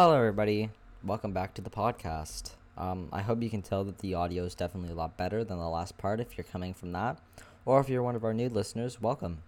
Hello, 0.00 0.16
everybody. 0.16 0.70
Welcome 1.02 1.32
back 1.32 1.54
to 1.54 1.60
the 1.60 1.70
podcast. 1.70 2.52
Um, 2.76 3.08
I 3.12 3.20
hope 3.20 3.42
you 3.42 3.50
can 3.50 3.62
tell 3.62 3.82
that 3.82 3.98
the 3.98 4.14
audio 4.14 4.44
is 4.44 4.54
definitely 4.54 4.92
a 4.92 4.94
lot 4.94 5.16
better 5.16 5.42
than 5.42 5.58
the 5.58 5.68
last 5.68 5.98
part 5.98 6.20
if 6.20 6.38
you're 6.38 6.44
coming 6.44 6.72
from 6.72 6.92
that. 6.92 7.18
Or 7.66 7.80
if 7.80 7.88
you're 7.88 8.04
one 8.04 8.14
of 8.14 8.22
our 8.22 8.32
new 8.32 8.48
listeners, 8.48 9.02
welcome. 9.02 9.38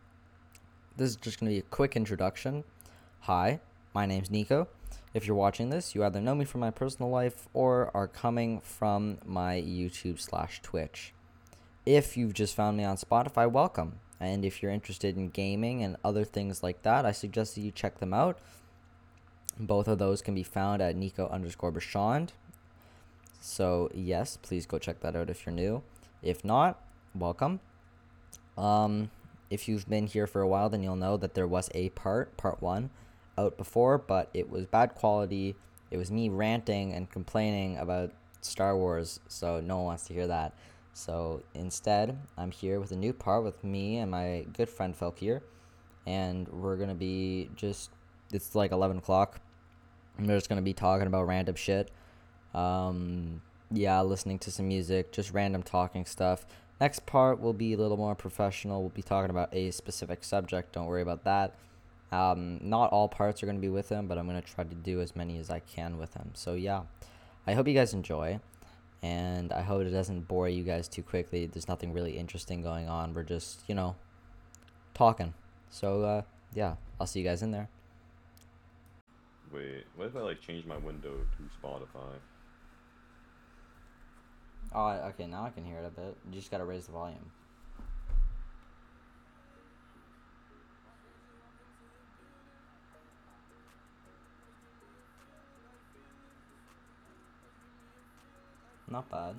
This 0.96 1.10
is 1.10 1.14
just 1.14 1.38
going 1.38 1.52
to 1.52 1.54
be 1.54 1.60
a 1.60 1.70
quick 1.70 1.94
introduction. 1.94 2.64
Hi, 3.20 3.60
my 3.94 4.06
name's 4.06 4.28
Nico. 4.28 4.66
If 5.14 5.24
you're 5.24 5.36
watching 5.36 5.70
this, 5.70 5.94
you 5.94 6.02
either 6.02 6.20
know 6.20 6.34
me 6.34 6.44
from 6.44 6.62
my 6.62 6.72
personal 6.72 7.12
life 7.12 7.46
or 7.54 7.92
are 7.94 8.08
coming 8.08 8.60
from 8.60 9.18
my 9.24 9.54
YouTube 9.54 10.18
slash 10.18 10.60
Twitch. 10.62 11.14
If 11.86 12.16
you've 12.16 12.34
just 12.34 12.56
found 12.56 12.76
me 12.76 12.82
on 12.82 12.96
Spotify, 12.96 13.48
welcome. 13.48 14.00
And 14.18 14.44
if 14.44 14.64
you're 14.64 14.72
interested 14.72 15.16
in 15.16 15.28
gaming 15.28 15.84
and 15.84 15.96
other 16.04 16.24
things 16.24 16.60
like 16.60 16.82
that, 16.82 17.06
I 17.06 17.12
suggest 17.12 17.54
that 17.54 17.60
you 17.60 17.70
check 17.70 18.00
them 18.00 18.12
out. 18.12 18.36
Both 19.60 19.88
of 19.88 19.98
those 19.98 20.22
can 20.22 20.34
be 20.34 20.42
found 20.42 20.80
at 20.80 20.96
Nico 20.96 21.28
underscore 21.28 21.70
Bashand. 21.70 22.30
So 23.42 23.90
yes, 23.92 24.38
please 24.40 24.64
go 24.64 24.78
check 24.78 25.00
that 25.00 25.14
out 25.14 25.28
if 25.28 25.44
you're 25.44 25.54
new. 25.54 25.82
If 26.22 26.42
not, 26.44 26.82
welcome. 27.14 27.60
Um, 28.56 29.10
if 29.50 29.68
you've 29.68 29.86
been 29.86 30.06
here 30.06 30.26
for 30.26 30.40
a 30.40 30.48
while, 30.48 30.70
then 30.70 30.82
you'll 30.82 30.96
know 30.96 31.18
that 31.18 31.34
there 31.34 31.46
was 31.46 31.68
a 31.74 31.90
part, 31.90 32.38
part 32.38 32.62
one, 32.62 32.88
out 33.36 33.58
before, 33.58 33.98
but 33.98 34.30
it 34.32 34.48
was 34.48 34.64
bad 34.64 34.94
quality. 34.94 35.56
It 35.90 35.98
was 35.98 36.10
me 36.10 36.30
ranting 36.30 36.94
and 36.94 37.10
complaining 37.10 37.76
about 37.76 38.12
Star 38.40 38.74
Wars, 38.74 39.20
so 39.28 39.60
no 39.60 39.76
one 39.76 39.84
wants 39.84 40.06
to 40.06 40.14
hear 40.14 40.26
that. 40.26 40.54
So 40.94 41.42
instead, 41.54 42.16
I'm 42.38 42.50
here 42.50 42.80
with 42.80 42.92
a 42.92 42.96
new 42.96 43.12
part 43.12 43.44
with 43.44 43.62
me 43.62 43.98
and 43.98 44.10
my 44.10 44.46
good 44.54 44.70
friend 44.70 44.98
Felkier, 44.98 45.42
and 46.06 46.48
we're 46.48 46.76
gonna 46.76 46.94
be 46.94 47.50
just 47.56 47.90
it's 48.32 48.54
like 48.54 48.72
11 48.72 48.98
o'clock. 48.98 49.40
I'm 50.18 50.26
just 50.26 50.48
gonna 50.48 50.62
be 50.62 50.74
talking 50.74 51.06
about 51.06 51.26
random 51.26 51.54
shit. 51.54 51.90
Um, 52.54 53.42
yeah, 53.70 54.00
listening 54.02 54.38
to 54.40 54.50
some 54.50 54.68
music, 54.68 55.12
just 55.12 55.32
random 55.32 55.62
talking 55.62 56.04
stuff. 56.04 56.44
Next 56.80 57.04
part 57.06 57.40
will 57.40 57.52
be 57.52 57.74
a 57.74 57.76
little 57.76 57.96
more 57.96 58.14
professional. 58.14 58.80
We'll 58.80 58.90
be 58.90 59.02
talking 59.02 59.30
about 59.30 59.54
a 59.54 59.70
specific 59.70 60.24
subject. 60.24 60.72
Don't 60.72 60.86
worry 60.86 61.02
about 61.02 61.24
that. 61.24 61.54
Um, 62.10 62.58
not 62.62 62.90
all 62.90 63.06
parts 63.06 63.42
are 63.42 63.46
going 63.46 63.58
to 63.58 63.60
be 63.60 63.68
with 63.68 63.90
him, 63.90 64.06
but 64.06 64.18
I'm 64.18 64.26
going 64.26 64.40
to 64.40 64.48
try 64.48 64.64
to 64.64 64.74
do 64.74 65.00
as 65.00 65.14
many 65.14 65.38
as 65.38 65.50
I 65.50 65.60
can 65.60 65.98
with 65.98 66.14
him. 66.14 66.30
So, 66.34 66.54
yeah, 66.54 66.82
I 67.46 67.52
hope 67.52 67.68
you 67.68 67.74
guys 67.74 67.92
enjoy. 67.92 68.40
And 69.02 69.52
I 69.52 69.62
hope 69.62 69.82
it 69.82 69.90
doesn't 69.90 70.26
bore 70.26 70.48
you 70.48 70.64
guys 70.64 70.88
too 70.88 71.02
quickly. 71.02 71.46
There's 71.46 71.68
nothing 71.68 71.92
really 71.92 72.18
interesting 72.18 72.62
going 72.62 72.88
on. 72.88 73.14
We're 73.14 73.22
just, 73.22 73.60
you 73.66 73.74
know, 73.74 73.94
talking. 74.94 75.34
So, 75.70 76.02
uh, 76.02 76.22
yeah, 76.54 76.74
I'll 76.98 77.06
see 77.06 77.20
you 77.20 77.26
guys 77.26 77.42
in 77.42 77.50
there. 77.50 77.68
Wait, 79.52 79.84
what 79.96 80.06
if 80.06 80.16
I 80.16 80.20
like 80.20 80.40
change 80.40 80.64
my 80.64 80.76
window 80.76 81.16
to 81.36 81.66
Spotify? 81.66 82.14
Oh, 84.72 84.88
okay, 85.08 85.26
now 85.26 85.44
I 85.44 85.50
can 85.50 85.64
hear 85.64 85.78
it 85.78 85.86
a 85.86 85.90
bit. 85.90 86.16
You 86.28 86.38
just 86.38 86.50
gotta 86.50 86.64
raise 86.64 86.86
the 86.86 86.92
volume. 86.92 87.30
Not 98.88 99.08
bad. 99.10 99.36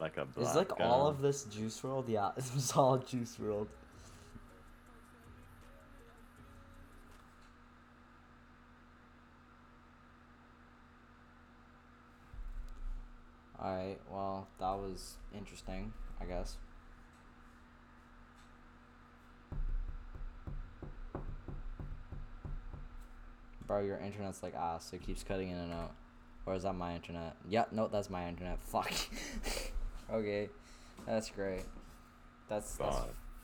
Like 0.00 0.16
a 0.16 0.26
Is 0.40 0.54
like 0.54 0.80
all 0.80 1.06
uh, 1.06 1.10
of 1.10 1.20
this 1.20 1.44
Juice 1.44 1.80
WRLD? 1.80 2.08
Yeah, 2.08 2.30
it 2.36 2.44
was 2.54 2.72
all 2.72 2.98
Juice 2.98 3.36
WRLD. 3.40 3.68
Alright, 13.64 13.98
well, 14.12 14.46
that 14.60 14.72
was 14.72 15.14
interesting, 15.34 15.90
I 16.20 16.26
guess. 16.26 16.58
Bro, 23.66 23.84
your 23.84 23.96
internet's 23.96 24.42
like 24.42 24.54
ass. 24.54 24.92
It 24.92 25.02
keeps 25.02 25.22
cutting 25.22 25.48
in 25.48 25.56
and 25.56 25.72
out. 25.72 25.92
Or 26.44 26.54
is 26.54 26.64
that 26.64 26.74
my 26.74 26.94
internet? 26.94 27.36
Yep, 27.48 27.72
no, 27.72 27.88
that's 27.88 28.10
my 28.10 28.28
internet. 28.28 28.60
Fuck. 28.60 28.92
okay, 30.12 30.50
that's 31.06 31.30
great. 31.30 31.64
That's, 32.50 32.76
that's 32.76 32.98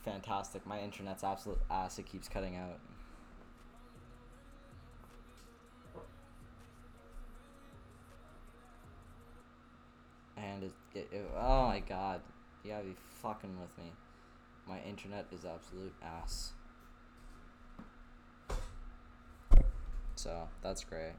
fantastic. 0.05 0.67
My 0.67 0.79
internet's 0.81 1.23
absolute 1.23 1.57
ass. 1.71 1.97
It 1.97 2.05
keeps 2.05 2.27
cutting 2.27 2.55
out. 2.55 2.77
It, 10.93 11.07
it, 11.11 11.31
oh 11.37 11.67
my 11.67 11.79
god, 11.79 12.21
you 12.63 12.71
gotta 12.71 12.83
be 12.83 12.95
fucking 13.21 13.59
with 13.59 13.77
me. 13.77 13.91
My 14.67 14.79
internet 14.87 15.25
is 15.31 15.45
absolute 15.45 15.93
ass. 16.03 16.53
So 20.15 20.47
that's 20.61 20.83
great. 20.83 21.13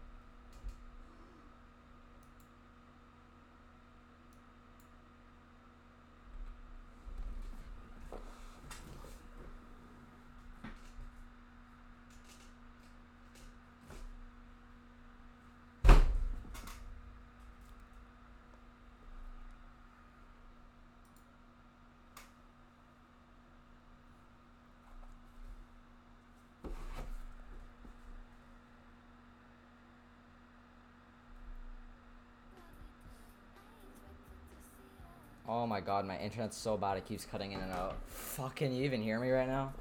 Oh 35.63 35.67
my 35.67 35.81
god, 35.81 36.05
my 36.05 36.19
internet's 36.19 36.57
so 36.57 36.77
bad 36.77 36.97
it 36.97 37.07
keeps 37.07 37.25
cutting 37.25 37.53
in 37.53 37.61
and 37.61 37.71
out. 37.71 37.95
Fuck, 38.09 38.57
can 38.57 38.75
you 38.75 38.83
even 38.85 39.01
hear 39.01 39.21
me 39.21 39.31
right 39.31 39.47
now? 39.47 39.73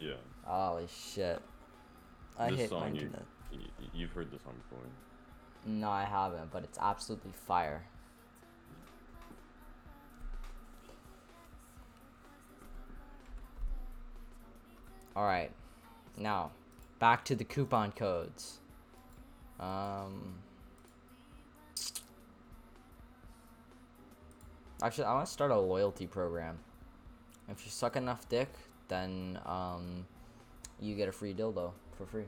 Yeah. 0.00 0.14
Holy 0.42 0.88
shit. 0.88 1.40
I 2.36 2.50
this 2.50 2.58
hate 2.62 2.70
song 2.70 2.92
you, 2.96 3.02
internet. 3.02 3.22
y- 3.52 3.58
y- 3.80 3.86
you've 3.94 4.10
heard 4.10 4.32
this 4.32 4.42
song 4.42 4.54
before. 4.68 4.84
No, 5.64 5.88
I 5.90 6.02
haven't, 6.02 6.50
but 6.50 6.64
it's 6.64 6.76
absolutely 6.76 7.30
fire. 7.46 7.84
Alright. 15.16 15.52
Now, 16.18 16.50
back 16.98 17.24
to 17.26 17.34
the 17.36 17.44
coupon 17.44 17.92
codes. 17.92 18.58
Um. 19.60 20.34
Actually, 24.82 25.04
I 25.04 25.14
want 25.14 25.26
to 25.26 25.32
start 25.32 25.52
a 25.52 25.58
loyalty 25.58 26.08
program. 26.08 26.58
If 27.48 27.64
you 27.64 27.70
suck 27.70 27.94
enough 27.94 28.28
dick, 28.28 28.48
then 28.88 29.38
um, 29.46 30.04
you 30.80 30.96
get 30.96 31.08
a 31.08 31.12
free 31.12 31.32
dildo 31.32 31.70
for 31.96 32.04
free. 32.04 32.24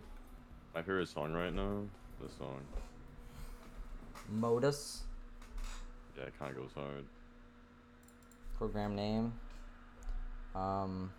My 0.73 0.81
favorite 0.83 1.09
song 1.09 1.33
right 1.33 1.53
now, 1.53 1.83
this 2.23 2.33
song. 2.39 2.61
Modus. 4.29 5.03
Yeah, 6.17 6.25
it 6.25 6.39
kind 6.39 6.53
of 6.53 6.63
goes 6.63 6.71
hard. 6.75 7.05
program 8.57 8.95
name. 8.95 9.33
Um, 10.55 11.11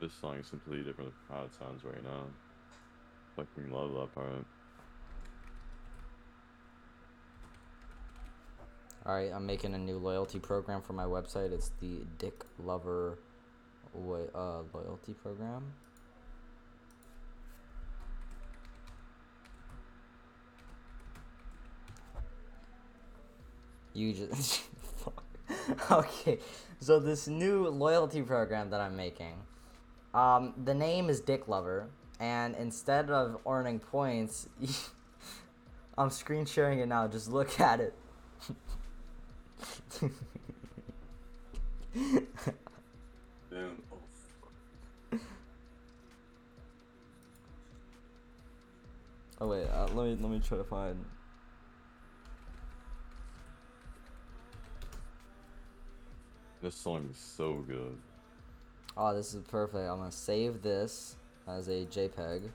This 0.00 0.12
song 0.20 0.36
is 0.36 0.48
completely 0.50 0.84
different 0.84 1.12
from 1.26 1.36
how 1.36 1.44
it 1.44 1.50
sounds 1.58 1.82
right 1.84 2.02
now. 2.04 2.24
Fucking 3.36 3.70
love 3.72 3.92
that 3.94 4.14
part. 4.14 4.44
all 9.06 9.14
right, 9.14 9.30
I'm 9.32 9.46
making 9.46 9.72
a 9.74 9.78
new 9.78 9.98
loyalty 9.98 10.40
program 10.40 10.82
for 10.82 10.92
my 10.92 11.04
website. 11.04 11.52
It's 11.52 11.70
the 11.80 12.00
Dick 12.18 12.44
Lover 12.58 13.18
wo- 13.94 14.28
uh, 14.34 14.76
loyalty 14.76 15.12
program. 15.12 15.62
You 23.94 24.12
just 24.12 24.60
fuck. 24.96 25.24
okay. 25.90 26.38
So 26.80 26.98
this 27.00 27.26
new 27.28 27.68
loyalty 27.68 28.22
program 28.22 28.70
that 28.70 28.80
I'm 28.80 28.96
making, 28.96 29.34
um, 30.16 30.54
the 30.64 30.74
name 30.74 31.10
is 31.10 31.20
Dick 31.20 31.46
Lover, 31.46 31.90
and 32.18 32.56
instead 32.56 33.10
of 33.10 33.38
earning 33.46 33.78
points, 33.78 34.48
I'm 35.98 36.08
screen 36.08 36.46
sharing 36.46 36.78
it 36.78 36.88
now. 36.88 37.06
Just 37.06 37.30
look 37.30 37.60
at 37.60 37.80
it. 37.80 37.94
Damn. 43.50 43.82
Oh, 45.12 45.18
Oh 49.38 49.48
wait, 49.48 49.68
uh, 49.68 49.86
let 49.92 50.06
me 50.06 50.16
let 50.18 50.30
me 50.30 50.40
try 50.40 50.56
to 50.56 50.64
find. 50.64 51.04
This 56.62 56.74
song 56.74 57.06
is 57.10 57.18
so 57.18 57.62
good. 57.68 57.98
Oh, 58.98 59.14
this 59.14 59.34
is 59.34 59.42
perfect. 59.42 59.90
I'm 59.90 59.98
gonna 59.98 60.10
save 60.10 60.62
this 60.62 61.16
as 61.46 61.68
a 61.68 61.84
JPEG. 61.84 62.48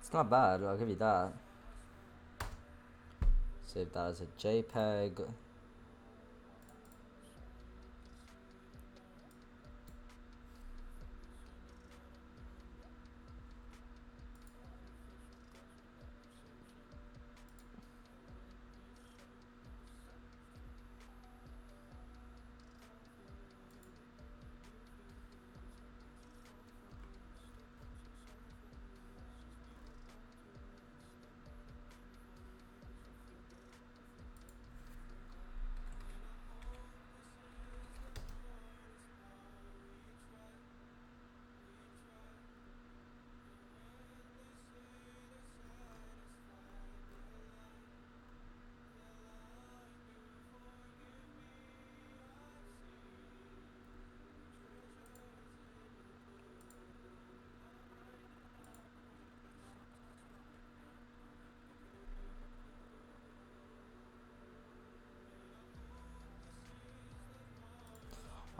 It's 0.00 0.12
not 0.12 0.28
bad. 0.28 0.64
I'll 0.64 0.76
give 0.76 0.88
you 0.88 0.96
that. 0.96 1.32
Save 3.66 3.92
that 3.92 4.06
as 4.08 4.22
a 4.22 4.26
JPEG. 4.38 5.24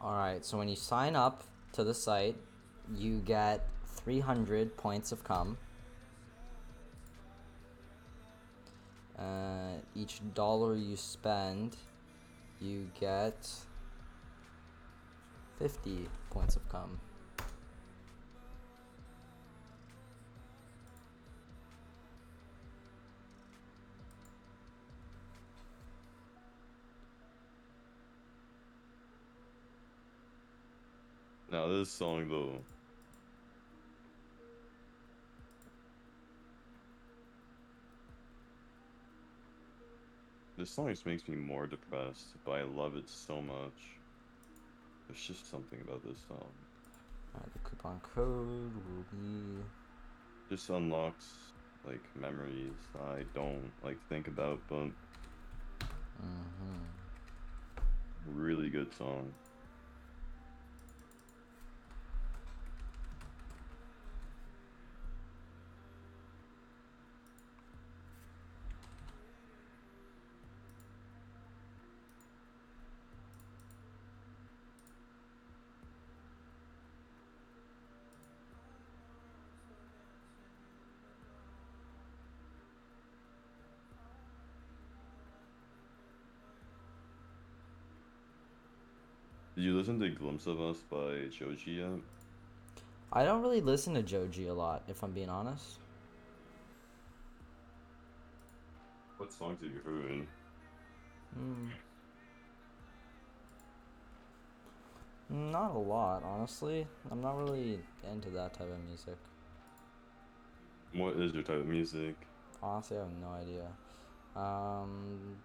Alright, 0.05 0.45
so 0.45 0.59
when 0.59 0.69
you 0.69 0.77
sign 0.77 1.17
up 1.17 1.45
to 1.73 1.83
the 1.83 1.95
site, 1.95 2.37
you 2.95 3.21
get 3.21 3.67
300 3.87 4.77
points 4.77 5.13
of 5.13 5.25
cum. 5.25 5.57
Uh, 9.19 9.79
each 9.97 10.21
dollar 10.35 10.77
you 10.77 10.95
spend, 10.97 11.79
you 12.61 12.87
get 13.01 13.49
50 15.59 16.07
points 16.29 16.57
of 16.57 16.69
cum. 16.69 17.01
Now 31.55 31.69
this 31.69 31.89
song 31.89 32.29
though. 32.29 32.59
This 40.59 40.71
song 40.71 40.89
just 40.89 41.07
makes 41.07 41.29
me 41.29 41.37
more 41.37 41.69
depressed, 41.69 42.35
but 42.45 42.55
I 42.55 42.63
love 42.65 42.97
it 42.97 43.09
so 43.09 43.41
much. 43.41 43.79
There's 45.07 45.25
just 45.25 45.49
something 45.49 45.79
about 45.81 46.05
this 46.05 46.19
song. 46.27 46.51
Alright, 47.37 47.53
the 47.53 47.61
coupon 47.61 48.01
code 48.01 48.75
will 48.75 49.05
be. 49.13 49.63
Just 50.51 50.71
unlocks 50.71 51.53
like 51.87 52.03
memories 52.21 52.73
I 53.01 53.23
don't 53.33 53.71
like 53.85 53.99
think 54.09 54.27
about, 54.27 54.59
but 54.69 54.89
hmm 56.19 56.81
really 58.27 58.71
good 58.71 58.93
song. 58.99 59.33
Did 89.65 89.71
you 89.71 89.79
listen 89.79 89.99
to 90.01 90.11
Glimpse 90.11 90.47
of 90.47 90.61
Us 90.61 90.77
by 90.91 91.25
Joji 91.31 91.71
yet? 91.71 91.89
I 93.11 93.25
don't 93.25 93.41
really 93.41 93.63
listen 93.63 93.95
to 93.95 94.03
Joji 94.03 94.49
a 94.49 94.53
lot, 94.53 94.83
if 94.89 95.03
I'm 95.03 95.13
being 95.13 95.31
honest. 95.31 95.79
What 99.17 99.33
songs 99.33 99.57
have 99.63 99.73
you 99.73 99.81
heard? 99.83 100.27
Mm. 101.41 101.71
Not 105.31 105.75
a 105.75 105.79
lot, 105.79 106.23
honestly. 106.23 106.87
I'm 107.11 107.23
not 107.23 107.39
really 107.39 107.81
into 108.13 108.29
that 108.33 108.53
type 108.53 108.69
of 108.71 108.87
music. 108.87 109.17
What 110.93 111.17
is 111.17 111.33
your 111.33 111.43
type 111.43 111.61
of 111.61 111.67
music? 111.67 112.17
Honestly, 112.63 112.99
I 112.99 113.01
have 113.01 113.09
no 113.19 113.31
idea. 113.31 113.67
Um, 114.37 115.39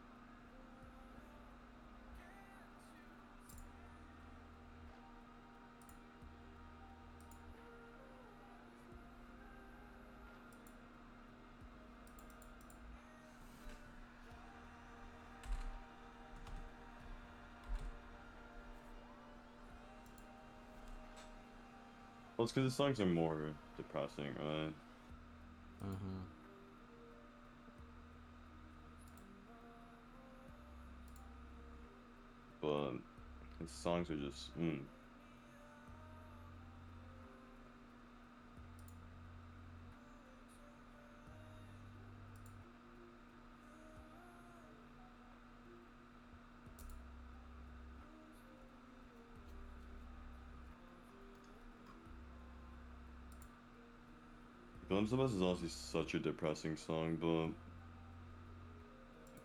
Well, 22.40 22.46
it's 22.46 22.54
because 22.54 22.72
the 22.72 22.76
songs 22.76 23.00
are 23.02 23.06
more 23.06 23.56
depressing, 23.78 24.34
right? 24.40 24.74
mhm. 25.82 26.30
But 32.62 32.94
his 33.60 33.74
songs 33.74 34.10
are 34.10 34.18
just, 34.18 34.58
mm. 34.58 34.86
Glimpse 55.00 55.14
of 55.14 55.22
Us 55.22 55.32
is 55.32 55.42
also 55.42 55.66
such 55.68 56.14
a 56.16 56.20
depressing 56.20 56.76
song, 56.76 57.16
but 57.22 57.52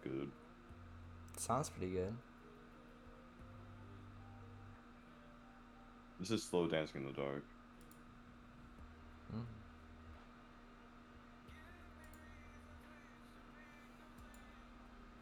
good. 0.02 0.28
Sounds 1.36 1.70
pretty 1.70 1.92
good. 1.92 2.12
This 6.18 6.32
is 6.32 6.42
slow 6.42 6.66
dancing 6.66 7.02
in 7.02 7.06
the 7.06 7.12
dark. 7.12 7.44
Mm. 9.32 9.44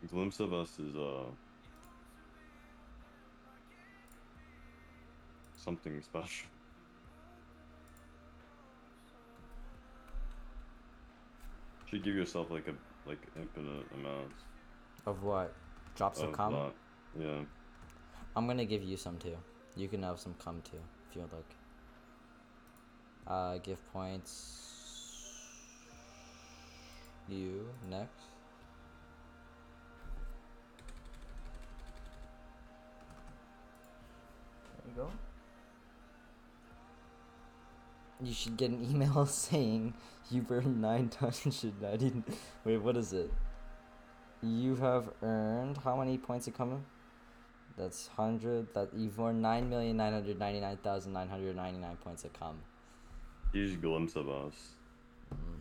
Glimpse 0.08 0.40
of 0.40 0.54
Us 0.54 0.78
is 0.78 0.96
uh 0.96 1.24
something 5.62 6.00
special. 6.00 6.48
Should 11.92 12.04
give 12.04 12.14
yourself 12.14 12.50
like 12.50 12.68
a 12.68 12.74
like 13.06 13.18
infinite 13.36 13.84
amounts. 13.94 14.44
Of 15.04 15.22
what? 15.22 15.52
Drops 15.94 16.20
of 16.20 16.30
of 16.30 16.32
cum? 16.34 16.52
that. 16.54 16.72
Yeah. 17.20 17.40
I'm 18.34 18.46
gonna 18.46 18.64
give 18.64 18.82
you 18.82 18.96
some 18.96 19.18
too. 19.18 19.36
You 19.76 19.88
can 19.88 20.02
have 20.02 20.18
some 20.18 20.34
cum 20.42 20.62
too, 20.62 20.78
if 21.10 21.16
you 21.16 21.20
would 21.22 21.32
like. 21.32 21.54
Uh, 23.26 23.58
give 23.58 23.78
points. 23.92 24.70
You 27.28 27.68
next. 27.90 28.10
There 34.78 34.88
you 34.88 34.94
go. 34.96 35.10
You 38.22 38.32
should 38.32 38.56
get 38.56 38.70
an 38.70 38.86
email 38.88 39.26
saying 39.46 39.94
you 40.30 40.46
earned 40.48 40.80
990. 40.80 42.22
Wait, 42.64 42.76
what 42.78 42.96
is 42.96 43.12
it? 43.12 43.32
You 44.42 44.76
have 44.76 45.10
earned 45.22 45.78
how 45.78 45.96
many 45.96 46.18
points 46.18 46.46
of 46.46 46.54
cum? 46.54 46.84
That's 47.76 48.08
hundred. 48.08 48.72
That 48.74 48.90
you've 48.94 49.18
earned 49.18 49.40
nine 49.40 49.68
million 49.70 49.96
nine 49.96 50.12
hundred 50.12 50.38
ninety 50.38 50.60
nine 50.60 50.76
thousand 50.78 51.12
nine 51.12 51.28
hundred 51.28 51.56
ninety 51.56 51.78
nine 51.78 51.96
points 51.96 52.24
of 52.24 52.32
cum. 52.32 52.58
Huge 53.52 53.80
glimpse 53.80 54.14
of 54.16 54.28
us. 54.28 54.54
Mhm. 55.32 55.58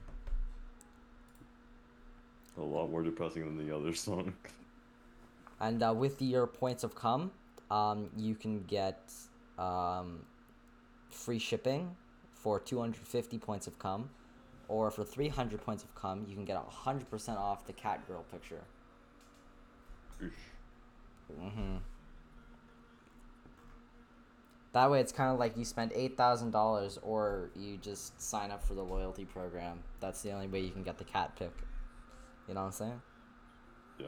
A 2.57 2.61
lot 2.61 2.89
more 2.89 3.01
depressing 3.01 3.45
than 3.45 3.65
the 3.65 3.75
other 3.75 3.93
song. 4.07 4.33
And 5.59 5.81
uh, 5.81 5.93
with 5.93 6.21
your 6.21 6.47
points 6.47 6.83
of 6.83 6.95
cum, 6.95 7.31
um, 7.69 8.09
you 8.17 8.35
can 8.35 8.63
get 8.63 9.11
um, 9.57 10.25
free 11.09 11.39
shipping 11.39 11.95
for 12.41 12.59
two 12.59 12.79
hundred 12.79 13.07
fifty 13.07 13.37
points 13.37 13.67
of 13.67 13.77
cum, 13.79 14.09
or 14.67 14.89
for 14.91 15.03
three 15.03 15.27
hundred 15.27 15.61
points 15.61 15.83
of 15.83 15.93
cum, 15.95 16.25
you 16.27 16.35
can 16.35 16.45
get 16.45 16.57
hundred 16.57 17.09
percent 17.09 17.37
off 17.37 17.65
the 17.67 17.73
cat 17.73 18.05
girl 18.07 18.25
picture. 18.31 18.61
Mm-hmm. 20.21 21.77
That 24.73 24.89
way, 24.89 25.01
it's 25.01 25.11
kind 25.11 25.31
of 25.31 25.39
like 25.39 25.57
you 25.57 25.65
spend 25.65 25.91
eight 25.93 26.17
thousand 26.17 26.51
dollars, 26.51 26.97
or 27.03 27.49
you 27.55 27.77
just 27.77 28.21
sign 28.21 28.51
up 28.51 28.63
for 28.63 28.73
the 28.73 28.83
loyalty 28.83 29.25
program. 29.25 29.79
That's 29.99 30.21
the 30.21 30.31
only 30.31 30.47
way 30.47 30.61
you 30.61 30.71
can 30.71 30.83
get 30.83 30.97
the 30.97 31.03
cat 31.03 31.35
pick. 31.37 31.51
You 32.47 32.55
know 32.55 32.61
what 32.61 32.67
I'm 32.67 32.71
saying? 32.73 33.01
Yeah. 33.99 34.07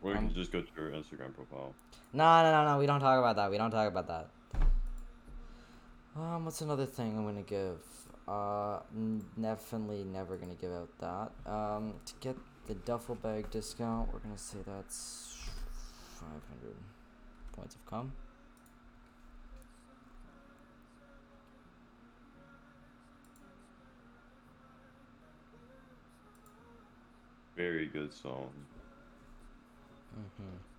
Or 0.00 0.12
you 0.12 0.18
Um, 0.18 0.26
can 0.26 0.34
just 0.34 0.52
go 0.52 0.60
to 0.60 0.68
your 0.76 0.90
Instagram 0.90 1.34
profile. 1.34 1.74
No, 2.12 2.42
no, 2.42 2.52
no, 2.52 2.72
no. 2.72 2.78
We 2.78 2.86
don't 2.86 3.00
talk 3.00 3.18
about 3.18 3.36
that. 3.36 3.50
We 3.50 3.58
don't 3.58 3.70
talk 3.70 3.88
about 3.88 4.06
that. 4.08 4.28
Um, 6.16 6.44
what's 6.44 6.60
another 6.60 6.86
thing 6.86 7.16
I'm 7.16 7.24
gonna 7.24 7.42
give? 7.42 7.78
Uh, 8.26 8.80
n- 8.94 9.24
definitely 9.40 10.04
never 10.04 10.36
gonna 10.36 10.54
give 10.54 10.72
out 10.72 10.88
that. 10.98 11.50
Um, 11.50 11.94
to 12.06 12.12
get 12.20 12.36
the 12.66 12.74
duffel 12.74 13.14
bag 13.14 13.50
discount, 13.50 14.12
we're 14.12 14.18
gonna 14.20 14.36
say 14.36 14.58
that's 14.66 15.48
five 16.18 16.42
hundred 16.48 16.76
points 17.52 17.74
of 17.76 17.86
cum. 17.86 18.12
Very 27.56 27.86
good 27.86 28.12
song. 28.12 28.50
Mm-hmm. 30.16 30.77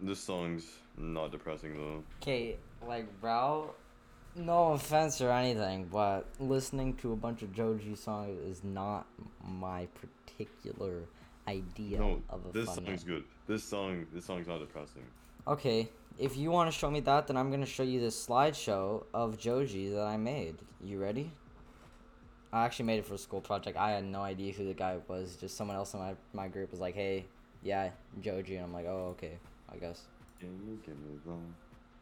This 0.00 0.20
song's 0.20 0.66
not 0.98 1.32
depressing 1.32 1.76
though. 1.76 2.02
Okay, 2.22 2.56
like, 2.86 3.20
bro, 3.20 3.74
no 4.36 4.72
offense 4.72 5.20
or 5.20 5.30
anything, 5.30 5.88
but 5.90 6.26
listening 6.38 6.94
to 6.96 7.12
a 7.12 7.16
bunch 7.16 7.42
of 7.42 7.52
Joji 7.52 7.94
songs 7.94 8.38
is 8.40 8.62
not 8.64 9.06
my 9.42 9.88
particular 9.94 11.02
idea 11.48 11.98
no, 11.98 12.22
of 12.30 12.46
a 12.46 12.52
this 12.52 12.66
fun 12.66 12.74
song's 12.76 12.88
night. 12.88 13.06
good. 13.06 13.24
This 13.46 13.64
song, 13.64 14.06
this 14.12 14.24
song's 14.24 14.46
not 14.46 14.60
depressing. 14.60 15.02
Okay, 15.46 15.88
if 16.18 16.36
you 16.36 16.50
want 16.50 16.70
to 16.72 16.76
show 16.76 16.90
me 16.90 17.00
that, 17.00 17.26
then 17.26 17.36
I'm 17.36 17.50
gonna 17.50 17.66
show 17.66 17.82
you 17.82 18.00
this 18.00 18.26
slideshow 18.26 19.04
of 19.12 19.38
Joji 19.38 19.90
that 19.90 20.06
I 20.06 20.16
made. 20.16 20.56
You 20.82 20.98
ready? 21.00 21.30
I 22.52 22.64
actually 22.64 22.84
made 22.86 23.00
it 23.00 23.06
for 23.06 23.14
a 23.14 23.18
school 23.18 23.40
project. 23.40 23.76
I 23.76 23.90
had 23.90 24.04
no 24.04 24.20
idea 24.20 24.52
who 24.52 24.64
the 24.64 24.74
guy 24.74 24.98
was. 25.08 25.36
Just 25.36 25.56
someone 25.56 25.76
else 25.76 25.92
in 25.92 26.00
my, 26.00 26.14
my 26.32 26.46
group 26.46 26.70
was 26.70 26.78
like, 26.78 26.94
"Hey, 26.94 27.26
yeah, 27.64 27.90
Joji," 28.20 28.56
and 28.56 28.66
I'm 28.66 28.72
like, 28.72 28.86
"Oh, 28.86 29.16
okay, 29.16 29.38
I 29.72 29.76
guess." 29.76 30.02
Can 30.38 30.50
you 30.66 30.78
give 30.84 30.98
me 31.00 31.18
love? 31.26 31.38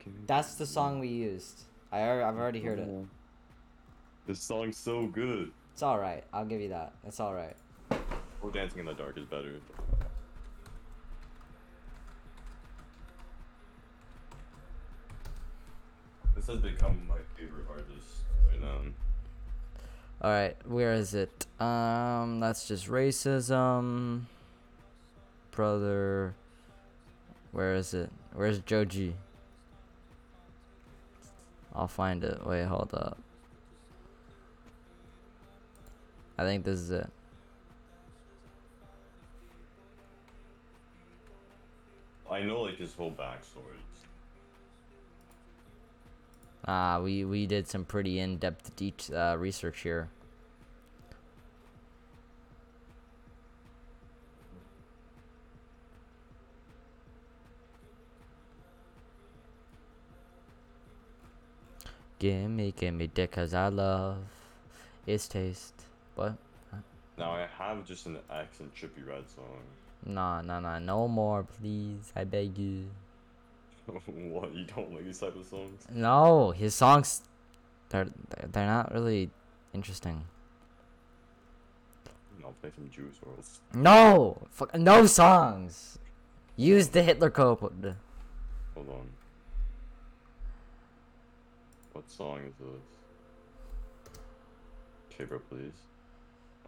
Can 0.00 0.12
you 0.12 0.18
That's 0.26 0.56
the 0.56 0.66
song 0.66 0.98
we 0.98 1.08
used. 1.08 1.62
I, 1.92 2.02
I've 2.02 2.36
already 2.36 2.60
heard 2.60 2.80
it. 2.80 2.88
This 4.26 4.40
song's 4.40 4.76
so 4.76 5.06
good. 5.06 5.52
It's 5.72 5.82
all 5.82 5.98
right. 5.98 6.24
I'll 6.32 6.44
give 6.44 6.60
you 6.60 6.70
that. 6.70 6.92
It's 7.06 7.20
all 7.20 7.34
right. 7.34 7.56
Or 8.42 8.50
Dancing 8.50 8.80
in 8.80 8.86
the 8.86 8.94
Dark 8.94 9.16
is 9.16 9.24
better. 9.26 9.60
This 16.34 16.46
has 16.46 16.58
become 16.58 17.06
my 17.06 17.18
favorite 17.36 17.66
artist 17.70 18.24
right 18.50 18.60
now. 18.60 18.78
All 20.22 20.30
right, 20.30 20.56
where 20.66 20.92
is 20.92 21.14
it? 21.14 21.46
Um, 21.60 22.40
that's 22.40 22.66
just 22.66 22.88
racism. 22.88 24.22
Brother, 25.52 26.34
where 27.52 27.74
is 27.74 27.92
it? 27.94 28.10
Where's 28.34 28.58
Joji? 28.60 29.14
I'll 31.74 31.88
find 31.88 32.24
it. 32.24 32.44
Wait, 32.46 32.64
hold 32.64 32.90
up. 32.94 33.18
I 36.38 36.44
think 36.44 36.64
this 36.64 36.80
is 36.80 36.90
it. 36.90 37.08
I 42.30 42.40
know 42.40 42.62
like 42.62 42.78
his 42.78 42.94
whole 42.94 43.12
backstory. 43.12 43.76
Ah, 46.66 47.00
we 47.00 47.24
we 47.24 47.46
did 47.46 47.68
some 47.68 47.84
pretty 47.84 48.18
in-depth 48.20 48.74
de- 48.76 48.94
uh, 49.14 49.36
research 49.36 49.80
here. 49.80 50.08
Gimme, 62.22 62.70
gimme 62.70 63.08
dick, 63.08 63.32
cause 63.32 63.52
I 63.52 63.66
love 63.66 64.18
its 65.08 65.26
taste. 65.26 65.74
What? 66.14 66.36
Now 67.18 67.32
I 67.32 67.48
have 67.58 67.84
just 67.84 68.06
an 68.06 68.16
X 68.30 68.60
and 68.60 68.72
Trippie 68.72 69.04
Redd 69.04 69.28
song. 69.28 69.58
Nah, 70.06 70.40
nah, 70.40 70.60
nah, 70.60 70.78
no 70.78 71.08
more, 71.08 71.42
please. 71.42 72.12
I 72.14 72.22
beg 72.22 72.56
you. 72.56 72.84
what? 74.06 74.54
You 74.54 74.66
don't 74.66 74.94
like 74.94 75.04
these 75.04 75.18
type 75.18 75.34
of 75.34 75.44
songs? 75.44 75.84
No, 75.90 76.52
his 76.52 76.76
songs, 76.76 77.22
they're 77.88 78.06
they're- 78.52 78.66
not 78.66 78.94
really 78.94 79.28
interesting. 79.74 80.22
I'll 82.44 82.52
play 82.60 82.70
some 82.72 82.88
Juice 82.88 83.16
WRLD. 83.26 83.74
No, 83.74 84.46
fuck, 84.52 84.72
no 84.78 85.06
songs. 85.06 85.98
Use 86.54 86.86
the 86.86 87.02
Hitler 87.02 87.30
code. 87.30 87.58
Hold 87.58 88.88
on. 88.90 89.08
What 91.92 92.10
song 92.10 92.40
is 92.48 92.54
this? 92.58 94.18
Okay, 95.12 95.24
bro, 95.24 95.38
please. 95.50 95.72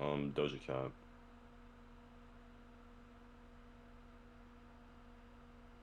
Um, 0.00 0.32
Doja 0.36 0.60
Cat. 0.66 0.90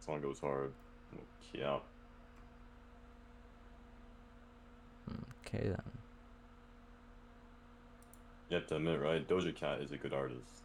Song 0.06 0.22
goes 0.22 0.40
hard. 0.40 0.72
Yeah. 1.54 1.80
Okay 5.46 5.68
then. 5.68 5.82
You 8.50 8.58
have 8.58 8.68
to 8.68 8.76
admit, 8.76 9.00
right? 9.00 9.28
Doja 9.28 9.56
Cat 9.56 9.82
is 9.82 9.92
a 9.92 9.98
good 9.98 10.14
artist. 10.14 10.61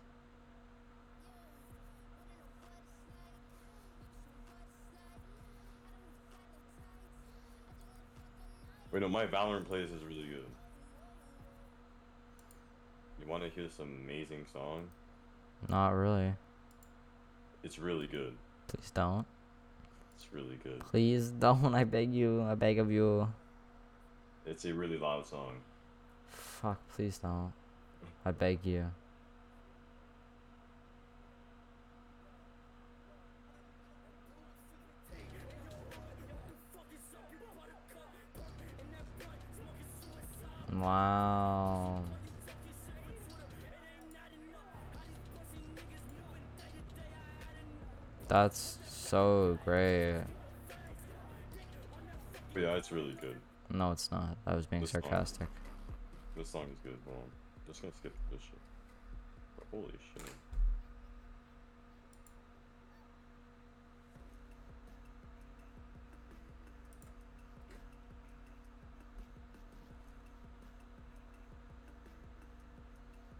Wait, 8.97 9.03
no, 9.03 9.11
my 9.11 9.27
Valorant 9.27 9.67
plays 9.67 9.91
is 9.91 10.03
really 10.05 10.27
good. 10.27 10.47
You 13.21 13.31
want 13.31 13.43
to 13.43 13.51
hear 13.51 13.69
some 13.69 13.95
amazing 14.03 14.47
song? 14.51 14.89
Not 15.69 15.91
really. 15.91 16.33
It's 17.63 17.79
really 17.79 18.07
good. 18.07 18.33
Please 18.69 18.91
don't. 18.93 19.27
It's 20.17 20.33
really 20.33 20.59
good. 20.65 20.81
Please 20.81 21.29
don't. 21.29 21.75
I 21.75 21.85
beg 21.85 22.15
you. 22.15 22.43
I 22.45 22.55
beg 22.55 22.79
of 22.79 22.91
you. 22.91 23.29
It's 24.47 24.65
a 24.65 24.73
really 24.73 24.97
loud 24.97 25.27
song. 25.27 25.57
Fuck. 26.31 26.81
Please 26.95 27.19
don't. 27.19 27.53
I 28.25 28.31
beg 28.31 28.61
you. 28.65 28.87
Wow. 40.79 42.03
That's 48.29 48.79
so 48.87 49.59
great. 49.65 50.21
But 52.53 52.63
yeah, 52.63 52.75
it's 52.75 52.91
really 52.91 53.17
good. 53.21 53.37
No, 53.71 53.93
it's 53.93 54.11
not. 54.11 54.37
I 54.47 54.55
was 54.55 54.67
being 54.67 54.83
This 54.83 54.91
song. 54.93 55.03
sarcastic. 55.03 55.49
This 56.37 56.49
song 56.51 56.65
is 56.73 56.79
good. 56.83 56.99
Well, 57.07 57.17
I'm 57.25 57.63
just 57.73 57.83
gonna 57.83 57.95
skip 57.95 58.13
this 58.31 58.41
shit. 58.43 58.59
Holy 59.71 59.93
shit. 60.15 60.31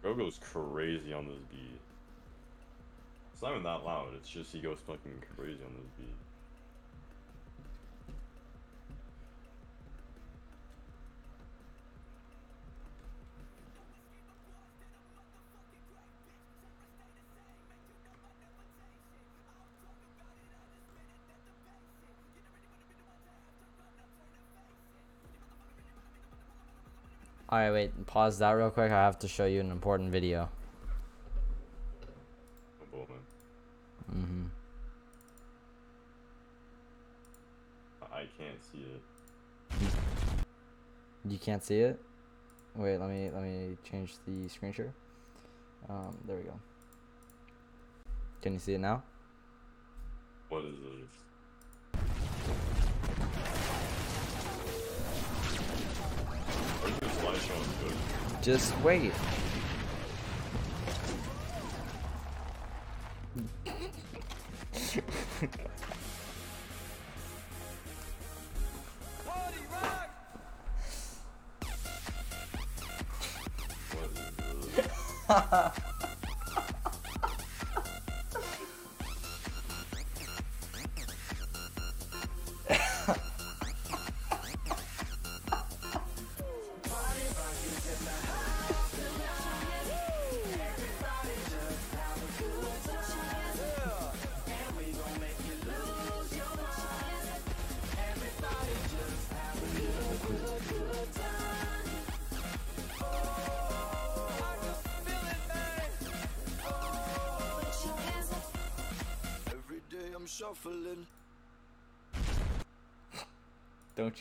Bro 0.07 0.15
goes 0.15 0.39
crazy 0.39 1.11
on 1.11 1.27
this 1.27 1.35
beat. 1.51 1.81
It's 3.33 3.41
not 3.41 3.51
even 3.51 3.63
that 3.63 3.83
loud, 3.83 4.13
it's 4.15 4.29
just 4.29 4.53
he 4.53 4.61
goes 4.61 4.79
fucking 4.87 5.21
crazy 5.35 5.59
on 5.65 5.73
this 5.73 5.91
beat. 5.99 6.26
Alright, 27.57 27.73
wait. 27.73 28.05
Pause 28.05 28.37
that 28.37 28.51
real 28.51 28.69
quick. 28.69 28.91
I 28.91 29.03
have 29.03 29.17
to 29.17 29.27
show 29.27 29.47
you 29.47 29.61
an 29.61 29.71
important 29.71 30.11
video. 30.11 30.47
Mm-hmm. 34.13 34.45
I 38.13 38.25
can't 38.37 38.63
see 38.71 38.85
it. 38.85 39.01
You 41.27 41.39
can't 41.39 41.63
see 41.63 41.79
it? 41.79 41.99
Wait, 42.75 42.99
let 42.99 43.09
me 43.09 43.31
let 43.33 43.41
me 43.41 43.75
change 43.89 44.13
the 44.27 44.47
screen 44.49 44.71
share. 44.71 44.93
Um, 45.89 46.15
there 46.27 46.37
we 46.37 46.43
go. 46.43 46.59
Can 48.43 48.53
you 48.53 48.59
see 48.59 48.75
it 48.75 48.81
now? 48.81 49.01
What 50.49 50.63
is 50.63 50.75
this? 50.75 51.26
Just 58.41 58.77
wait. 58.79 59.11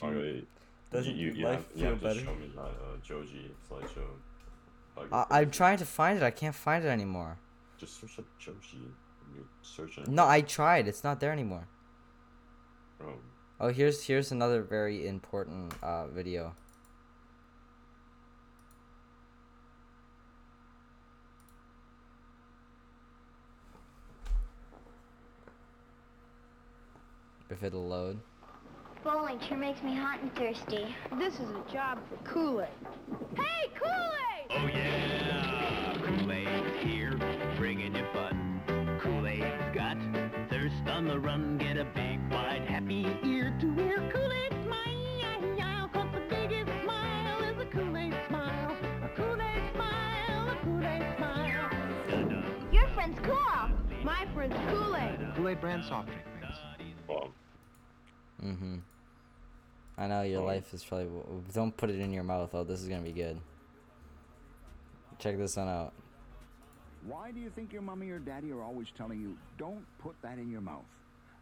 Oh. 0.02 0.40
Doesn't 0.92 1.16
you, 1.16 1.28
you, 1.28 1.32
you 1.34 1.44
life 1.44 1.56
have, 1.58 1.66
you 1.74 1.80
feel 1.82 1.90
have 1.90 1.98
to 2.00 2.04
better? 2.06 2.20
show 2.20 2.34
me 2.34 2.50
that 2.54 2.60
uh, 2.62 2.96
Joji 3.02 3.50
slideshow. 3.68 4.06
Bug 4.94 5.08
I, 5.12 5.40
I'm 5.40 5.50
trying 5.50 5.78
to 5.78 5.84
find 5.86 6.16
it. 6.16 6.22
I 6.22 6.30
can't 6.30 6.54
find 6.54 6.84
it 6.84 6.88
anymore. 6.88 7.38
Just 7.78 8.00
search 8.00 8.18
up 8.18 8.24
Joshi. 8.40 8.74
when 8.74 9.36
you 9.36 9.46
Search 9.62 9.98
it. 9.98 10.08
No, 10.08 10.26
I 10.26 10.40
tried. 10.40 10.88
It's 10.88 11.04
not 11.04 11.20
there 11.20 11.32
anymore. 11.32 11.66
Oh, 13.02 13.14
Oh, 13.58 13.68
here's 13.68 14.04
here's 14.04 14.32
another 14.32 14.62
very 14.62 15.06
important 15.06 15.72
uh, 15.82 16.06
video. 16.08 16.54
If 27.50 27.62
it'll 27.62 27.86
load. 27.86 28.20
Bowling 29.06 29.38
sure 29.48 29.56
makes 29.56 29.80
me 29.84 29.94
hot 29.94 30.18
and 30.20 30.34
thirsty. 30.34 30.92
This 31.16 31.34
is 31.34 31.48
a 31.48 31.72
job 31.72 32.00
for 32.08 32.16
Kool-Aid. 32.28 32.66
Hey, 33.36 33.70
Kool-Aid! 33.78 34.50
Oh 34.50 34.66
yeah, 34.66 35.94
Kool-Aid's 36.04 36.82
here, 36.82 37.12
bringing 37.56 37.94
you 37.94 38.04
fun. 38.12 38.60
Kool-Aid's 39.00 39.72
got 39.72 39.96
thirst 40.50 40.88
on 40.88 41.06
the 41.06 41.20
run. 41.20 41.56
Get 41.56 41.76
a 41.76 41.84
big, 41.84 42.18
wide, 42.32 42.62
happy 42.66 43.06
ear 43.22 43.56
to 43.60 43.80
ear. 43.80 44.10
Kool-Aid 44.12 44.52
smile, 44.64 45.88
cause 45.92 46.08
the 46.12 46.22
biggest 46.28 46.72
smile 46.82 47.44
is 47.44 47.62
a 47.62 47.66
Kool-Aid 47.66 48.14
smile. 48.26 48.76
A 49.04 49.08
Kool-Aid 49.14 49.62
smile, 49.72 50.48
a 50.50 50.58
Kool-Aid 50.64 51.16
smile. 51.16 51.70
Dun-dun. 52.10 52.68
Your 52.72 52.88
friend's 52.88 53.20
cool. 53.22 53.70
My 54.02 54.26
friend's 54.34 54.56
Kool-Aid. 54.68 55.36
Kool-Aid 55.36 55.60
brand 55.60 55.84
soft 55.84 56.08
drink 56.08 56.22
mix. 56.40 56.58
well, 57.06 57.28
Mm-hmm. 58.44 58.76
I 59.98 60.06
know 60.06 60.22
your 60.22 60.42
Oh. 60.42 60.46
life 60.46 60.72
is 60.74 60.84
probably. 60.84 61.06
w- 61.06 61.42
Don't 61.52 61.76
put 61.76 61.90
it 61.90 61.98
in 62.00 62.12
your 62.12 62.24
mouth. 62.24 62.54
Oh, 62.54 62.64
this 62.64 62.82
is 62.82 62.88
gonna 62.88 63.02
be 63.02 63.12
good. 63.12 63.40
Check 65.18 65.38
this 65.38 65.56
one 65.56 65.68
out. 65.68 65.92
Why 67.06 67.30
do 67.30 67.40
you 67.40 67.50
think 67.50 67.72
your 67.72 67.82
mommy 67.82 68.10
or 68.10 68.18
daddy 68.18 68.50
are 68.52 68.62
always 68.62 68.90
telling 68.90 69.20
you, 69.20 69.38
don't 69.56 69.86
put 69.98 70.20
that 70.22 70.38
in 70.38 70.50
your 70.50 70.60
mouth? 70.60 70.84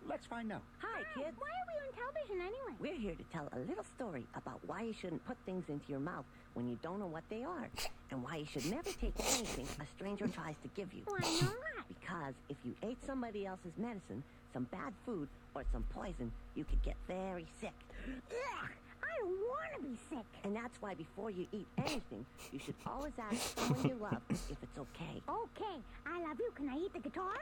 Let's 0.07 0.27
find 0.27 0.53
out. 0.53 0.63
Hi, 0.79 1.01
kids. 1.15 1.37
Why 1.39 1.49
are 1.49 1.67
we 1.67 1.89
on 1.89 1.95
television 1.95 2.41
anyway? 2.43 2.77
We're 2.79 3.01
here 3.01 3.15
to 3.15 3.25
tell 3.33 3.49
a 3.53 3.59
little 3.61 3.85
story 3.97 4.27
about 4.35 4.61
why 4.67 4.83
you 4.83 4.93
shouldn't 4.93 5.25
put 5.25 5.39
things 5.47 5.65
into 5.71 5.91
your 5.91 6.01
mouth 6.01 6.27
when 6.53 6.69
you 6.69 6.79
don't 6.83 6.99
know 7.01 7.07
what 7.07 7.25
they 7.31 7.43
are, 7.43 7.69
and 8.11 8.23
why 8.23 8.37
you 8.37 8.45
should 8.47 8.67
never 8.67 8.91
take 8.91 9.15
anything 9.19 9.67
a 9.81 9.87
stranger 9.97 10.29
tries 10.29 10.57
to 10.59 10.69
give 10.77 10.93
you. 10.93 11.03
Why 11.07 11.19
not? 11.41 11.89
Because 11.89 12.35
if 12.51 12.59
you 12.65 12.75
ate 12.83 12.99
somebody 13.07 13.47
else's 13.47 13.73
medicine, 13.79 14.23
some 14.55 14.65
bad 14.71 14.95
food, 15.05 15.29
or 15.55 15.65
some 15.73 15.85
poison, 15.91 16.33
you 16.55 16.65
could 16.65 16.81
get 16.83 16.95
very 17.09 17.45
sick. 17.61 17.75
Ugh, 18.09 18.69
I 19.03 19.21
don't 19.21 19.31
want 19.31 19.71
to 19.77 19.83
be 19.83 19.97
sick. 20.09 20.25
And 20.45 20.55
that's 20.55 20.81
why 20.81 20.95
before 20.95 21.31
you 21.31 21.47
eat 21.53 21.67
anything, 21.79 22.25
you 22.53 22.59
should 22.61 22.75
always 22.87 23.13
ask 23.19 23.59
someone 23.59 23.85
you 23.87 23.97
love 24.01 24.23
if 24.31 24.57
it's 24.63 24.79
okay. 24.79 25.21
Okay, 25.29 25.77
I 26.07 26.21
love 26.23 26.39
you. 26.39 26.51
Can 26.55 26.69
I 26.69 26.77
eat 26.79 26.93
the 26.93 27.01
guitar? 27.01 27.35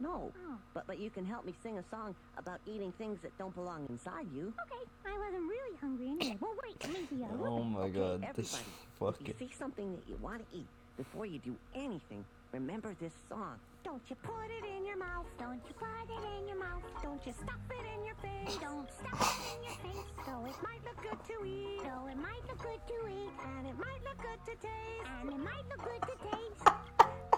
No, 0.00 0.32
Oh. 0.34 0.56
but 0.72 0.86
but 0.86 0.98
you 0.98 1.10
can 1.10 1.24
help 1.24 1.44
me 1.44 1.54
sing 1.62 1.78
a 1.78 1.84
song 1.90 2.14
about 2.38 2.58
eating 2.66 2.92
things 2.98 3.18
that 3.22 3.36
don't 3.38 3.54
belong 3.54 3.86
inside 3.90 4.26
you. 4.34 4.52
Okay, 4.62 4.90
I 5.06 5.18
wasn't 5.18 5.46
really 5.48 5.76
hungry 5.80 6.08
anyway. 6.08 6.38
Well, 6.40 6.54
wait, 6.64 6.88
maybe 6.88 7.22
a 7.22 7.26
oh 7.26 7.36
little. 7.36 7.58
Oh 7.58 7.64
my 7.64 7.80
Okay, 7.82 7.98
god, 7.98 8.26
this 8.34 8.58
everybody, 9.00 9.30
if 9.30 9.40
you 9.40 9.46
see 9.48 9.54
something 9.56 9.92
that 9.92 10.02
you 10.08 10.16
want 10.22 10.40
to 10.50 10.56
eat, 10.58 10.66
before 10.96 11.26
you 11.26 11.38
do 11.38 11.54
anything, 11.74 12.24
remember 12.52 12.94
this 13.00 13.12
song. 13.28 13.56
Don't 13.84 14.02
you 14.08 14.16
put 14.16 14.48
it 14.50 14.64
in 14.76 14.84
your 14.86 14.96
mouth. 14.96 15.26
Don't 15.38 15.60
you 15.68 15.74
put 15.74 16.08
it 16.08 16.24
in 16.40 16.48
your 16.48 16.58
mouth. 16.58 16.82
Don't 17.02 17.24
you 17.26 17.32
stuff 17.32 17.60
it 17.70 17.84
in 17.94 18.04
your 18.04 18.14
face. 18.16 18.56
Don't 18.56 18.88
stuff 18.90 19.20
it 19.20 19.56
in 19.56 19.62
your 19.64 19.76
face. 19.84 20.08
So 20.24 20.32
it 20.48 20.56
might 20.64 20.82
look 20.84 20.98
good 21.02 21.20
to 21.28 21.44
eat, 21.44 21.80
So 21.84 22.06
it 22.08 22.16
might 22.16 22.42
look 22.48 22.58
good 22.62 22.80
to 22.88 23.08
eat. 23.08 23.30
and 23.44 23.66
it 23.68 23.76
might 23.78 24.02
look 24.04 24.18
good 24.18 24.40
to 24.48 24.54
taste. 24.56 25.08
And 25.20 25.30
it 25.30 25.38
might 25.38 25.64
look 25.68 25.82
good 25.84 26.02
to 26.02 26.16
taste. 26.24 26.64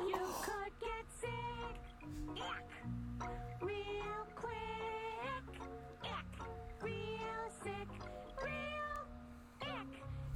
You 0.07 0.23
could 0.47 0.73
get 0.81 1.05
sick, 1.21 1.77
ick, 2.37 2.69
real 3.61 4.23
quick, 4.35 5.51
ick, 6.03 6.23
real 6.81 7.45
sick, 7.65 7.89
real 8.43 8.99
Ick. 9.63 9.91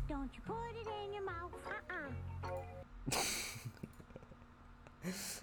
Don't 0.08 0.30
you 0.34 0.42
put 0.44 0.74
it 0.74 0.88
in 1.04 1.14
your 1.14 1.24
mouth. 1.24 1.54
Uh-uh. 1.66 2.10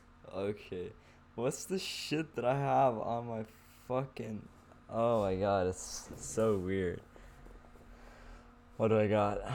Okay. 0.38 0.92
What's 1.34 1.66
the 1.66 1.80
shit 1.80 2.36
that 2.36 2.46
I 2.46 2.56
have 2.56 3.00
on 3.00 3.28
my 3.28 3.44
fucking. 3.88 4.48
Oh 4.88 5.24
my 5.24 5.36
god, 5.36 5.66
it's 5.68 6.10
so 6.16 6.58
weird. 6.58 7.02
What 8.78 8.90
do 8.90 9.00
I 9.00 9.08
got? 9.08 9.40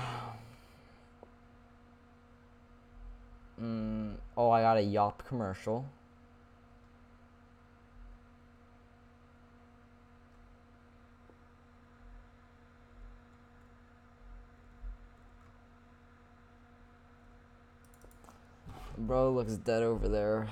Mm, 3.60 4.14
oh, 4.36 4.50
I 4.50 4.62
got 4.62 4.78
a 4.78 4.82
Yop 4.82 5.22
commercial. 5.28 5.84
Bro 18.98 19.32
looks 19.34 19.52
dead 19.54 19.84
over 19.84 20.08
there. 20.08 20.48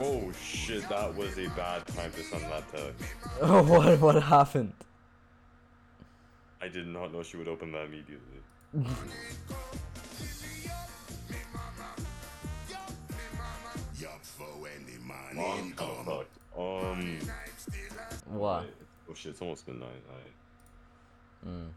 Oh 0.00 0.30
shit, 0.42 0.88
that 0.88 1.14
was 1.14 1.38
a 1.38 1.48
bad 1.50 1.86
time 1.88 2.10
to 2.12 2.22
send 2.22 2.42
that 2.44 2.68
text. 2.72 3.14
Oh, 3.40 3.62
what 3.70 4.00
what 4.00 4.22
happened? 4.22 4.72
I 6.62 6.68
did 6.68 6.86
not 6.86 7.12
know 7.12 7.22
she 7.22 7.36
would 7.36 7.48
open 7.48 7.72
that 7.72 7.86
immediately. 7.86 8.40
Mom, 15.34 15.74
oh 15.78 16.02
fuck. 16.04 16.26
Um. 16.58 17.18
What? 18.26 18.66
Oh 19.08 19.14
shit, 19.14 19.32
it's 19.32 19.40
almost 19.42 19.66
midnight. 19.66 19.88
I, 20.10 21.48
Mm, 21.48 21.70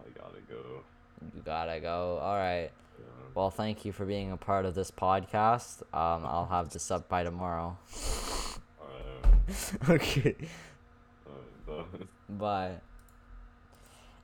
I 0.00 0.18
gotta 0.18 0.40
go. 0.50 0.82
You 1.34 1.42
gotta 1.44 1.80
go. 1.80 2.18
All 2.22 2.36
right. 2.36 2.70
Well, 3.34 3.50
thank 3.50 3.84
you 3.84 3.92
for 3.92 4.04
being 4.04 4.32
a 4.32 4.36
part 4.36 4.64
of 4.64 4.74
this 4.74 4.90
podcast. 4.90 5.82
Um, 5.92 6.26
I'll 6.26 6.48
have 6.50 6.70
this 6.70 6.90
up 6.90 7.08
by 7.08 7.22
tomorrow. 7.22 7.78
Okay. 9.88 10.34
Bye. 11.66 11.82
Bye. 12.28 12.72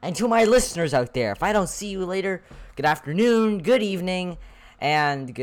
And 0.02 0.14
to 0.16 0.28
my 0.28 0.44
listeners 0.44 0.92
out 0.92 1.14
there, 1.14 1.32
if 1.32 1.42
I 1.42 1.52
don't 1.54 1.68
see 1.68 1.88
you 1.88 2.04
later, 2.04 2.42
good 2.76 2.84
afternoon, 2.84 3.62
good 3.62 3.82
evening, 3.82 4.36
and 4.80 5.34
good. 5.34 5.42